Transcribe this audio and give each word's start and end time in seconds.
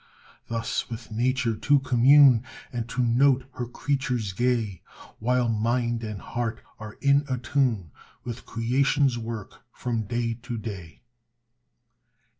Thus 0.47 0.89
with 0.89 1.11
Nature 1.11 1.55
to 1.55 1.77
commune, 1.77 2.43
And 2.73 2.89
to 2.89 3.03
note 3.03 3.45
her 3.53 3.67
creatures 3.67 4.33
gay; 4.33 4.81
While 5.19 5.47
mind 5.47 6.03
and 6.03 6.19
heart 6.19 6.61
are 6.79 6.93
in 7.01 7.23
attune, 7.29 7.91
With 8.23 8.47
creation's 8.47 9.19
work 9.19 9.61
from 9.71 10.07
day 10.07 10.39
to 10.41 10.57
day. 10.57 11.01